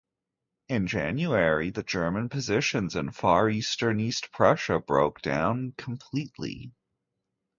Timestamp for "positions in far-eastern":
2.29-3.99